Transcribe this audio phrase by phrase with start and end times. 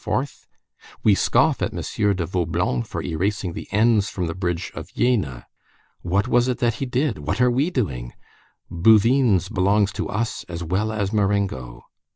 [1.03, 1.77] We scoff at M.
[2.15, 5.45] de Vaublanc for erasing the N's from the bridge of Jena!
[6.01, 7.19] What was it that he did?
[7.19, 8.13] What are we doing?
[8.71, 11.83] Bouvines belongs to us as well as Marengo.